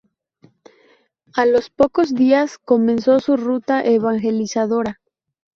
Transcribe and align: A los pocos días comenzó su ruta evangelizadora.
A 1.35 1.45
los 1.45 1.69
pocos 1.69 2.15
días 2.15 2.57
comenzó 2.57 3.19
su 3.19 3.37
ruta 3.37 3.85
evangelizadora. 3.85 4.99